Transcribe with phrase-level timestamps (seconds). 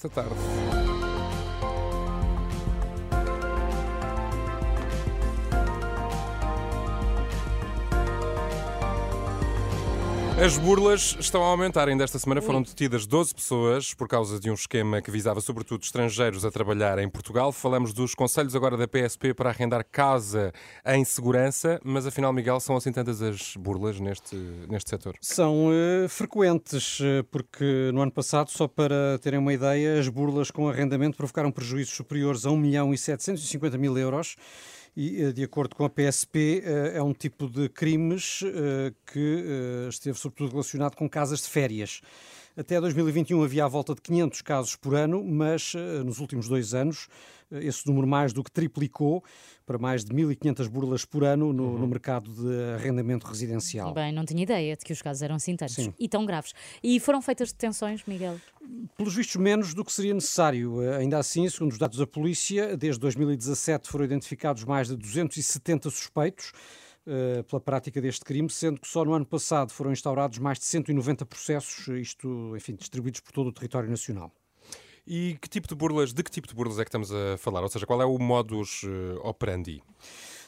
[0.00, 0.34] desta tarde.
[10.42, 11.86] As burlas estão a aumentar.
[11.86, 15.82] Ainda esta semana foram detidas 12 pessoas por causa de um esquema que visava sobretudo
[15.82, 17.52] estrangeiros a trabalhar em Portugal.
[17.52, 20.50] Falamos dos conselhos agora da PSP para arrendar casa
[20.86, 24.34] em segurança, mas afinal, Miguel, são assim tantas as burlas neste,
[24.66, 25.14] neste setor?
[25.20, 30.50] São uh, frequentes, eh, porque no ano passado, só para terem uma ideia, as burlas
[30.50, 34.36] com arrendamento provocaram prejuízos superiores a 1 milhão e 750 mil euros
[34.96, 39.44] e, eh, de acordo com a PSP, eh, é um tipo de crimes eh, que
[39.88, 42.00] esteve sobretudo relacionado com casas de férias.
[42.60, 45.72] Até 2021 havia à volta de 500 casos por ano, mas
[46.04, 47.08] nos últimos dois anos
[47.50, 49.24] esse número mais do que triplicou
[49.64, 51.78] para mais de 1.500 burlas por ano no, uhum.
[51.78, 53.94] no, mercado de arrendamento residencial.
[53.94, 55.94] Bem, não tinha ideia de que os casos eram assim tantos Sim.
[55.98, 56.52] e tão graves.
[56.82, 58.38] E foram feitas detenções, Miguel?
[58.94, 60.80] Pelos vistos, menos do que seria necessário.
[60.98, 66.52] Ainda assim, segundo os dados da polícia, desde 2017 foram identificados mais de 270 suspeitos
[67.48, 71.24] pela prática deste crime, sendo que só no ano passado foram instaurados mais de 190
[71.26, 74.32] processos, isto, enfim, distribuídos por todo o território nacional.
[75.06, 77.62] E que tipo de burlas, de que tipo de burlas é que estamos a falar?
[77.62, 79.82] Ou seja, qual é o modus eh, operandi?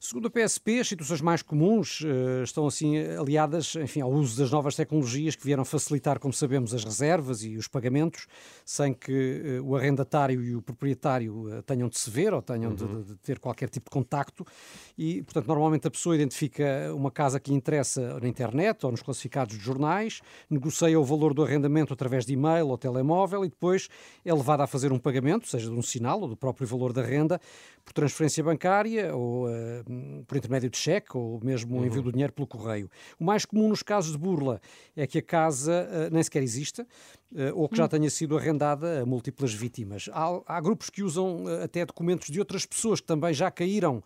[0.00, 4.48] Segundo a PSP, as situações mais comuns uh, estão assim aliadas enfim, ao uso das
[4.48, 8.28] novas tecnologias que vieram facilitar, como sabemos, as reservas e os pagamentos,
[8.64, 12.70] sem que uh, o arrendatário e o proprietário uh, tenham de se ver ou tenham
[12.70, 13.02] uhum.
[13.02, 14.46] de, de, ter qualquer tipo de contacto.
[14.96, 19.58] E, portanto, normalmente a pessoa identifica uma casa que interessa na internet ou nos classificados
[19.58, 23.88] de jornais, negocia o valor do arrendamento através de e-mail ou telemóvel e depois
[24.24, 27.02] é levada a fazer um pagamento, seja de um sinal ou do próprio valor da
[27.02, 27.40] renda,
[27.84, 29.48] por transferência bancária ou
[30.26, 32.04] por intermédio de cheque ou mesmo o envio uhum.
[32.04, 32.90] do dinheiro pelo correio.
[33.18, 34.60] O mais comum nos casos de burla
[34.96, 36.86] é que a casa uh, nem sequer exista
[37.54, 37.88] ou que já hum.
[37.88, 40.08] tenha sido arrendada a múltiplas vítimas.
[40.12, 44.02] Há, há grupos que usam uh, até documentos de outras pessoas que também já caíram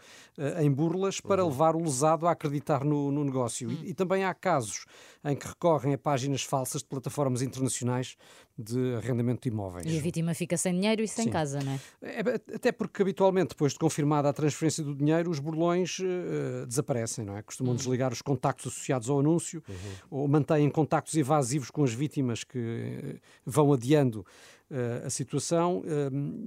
[0.61, 1.51] em burlas para uhum.
[1.51, 3.71] levar o lesado a acreditar no, no negócio.
[3.71, 3.79] E, hum.
[3.85, 4.87] e também há casos
[5.25, 8.17] em que recorrem a páginas falsas de plataformas internacionais
[8.59, 9.87] de arrendamento de imóveis.
[9.87, 11.31] E a vítima fica sem dinheiro e sem Sim.
[11.31, 11.81] casa, não é?
[12.03, 12.21] é?
[12.55, 17.37] Até porque habitualmente, depois de confirmada a transferência do dinheiro, os burlões uh, desaparecem, não
[17.37, 17.43] é?
[17.43, 17.77] Costumam uhum.
[17.77, 19.75] desligar os contactos associados ao anúncio uhum.
[20.11, 23.12] ou mantêm contactos evasivos com as vítimas que
[23.45, 24.25] vão adiando
[25.05, 25.83] a situação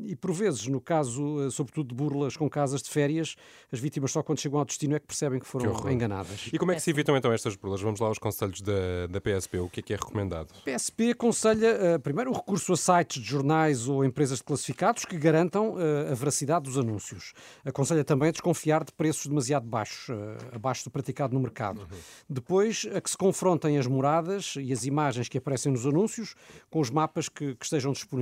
[0.06, 3.36] e, por vezes, no caso, sobretudo de burlas com casas de férias,
[3.72, 6.50] as vítimas só quando chegam ao destino é que percebem que foram que enganadas.
[6.52, 7.82] E como é que se evitam então estas burlas?
[7.82, 9.60] Vamos lá aos conselhos da, da PSP.
[9.60, 10.50] O que é que é recomendado?
[10.56, 15.18] A PSP aconselha, primeiro, o recurso a sites de jornais ou empresas de classificados que
[15.18, 15.76] garantam
[16.12, 17.34] a veracidade dos anúncios.
[17.64, 20.16] Aconselha também a desconfiar de preços demasiado baixos,
[20.52, 21.82] abaixo do praticado no mercado.
[21.82, 21.98] Uhum.
[22.30, 26.36] Depois, a que se confrontem as moradas e as imagens que aparecem nos anúncios
[26.70, 28.15] com os mapas que, que estejam disponíveis.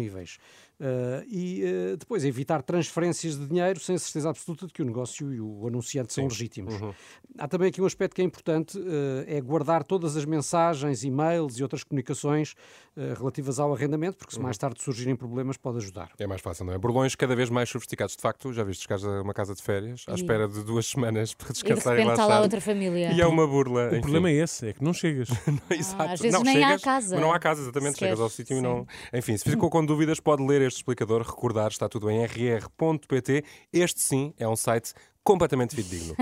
[0.84, 5.34] Uh, e uh, depois evitar transferências de dinheiro sem certeza absoluta de que o negócio
[5.34, 6.22] e o anunciante Sim.
[6.22, 6.74] são legítimos.
[6.74, 6.94] Uhum.
[7.38, 8.84] Há também aqui um aspecto que é importante, uh,
[9.28, 12.56] é guardar todas as mensagens, e-mails e outras comunicações
[13.18, 14.44] relativas ao arrendamento, porque se uhum.
[14.44, 16.12] mais tarde surgirem problemas pode ajudar.
[16.20, 16.78] É mais fácil, não é?
[16.78, 20.14] Burlões cada vez mais sofisticados, de facto, já viste casa, uma casa de férias, à
[20.14, 23.12] espera de duas semanas para descansar e, de e está lá outra família.
[23.12, 23.86] E é uma burla.
[23.86, 24.02] O enfim.
[24.02, 25.30] problema é esse, é que não chegas.
[25.48, 26.04] não, exato.
[26.04, 27.20] Ah, às vezes não, nem chegas, há casa.
[27.20, 28.86] Não há casa, exatamente, chegas ao sítio e não...
[29.12, 33.44] Enfim, se ficou com dúvidas pode ler este explicador, recordar, está tudo em rr.pt.
[33.74, 36.16] Este sim é um site completamente fidedigno.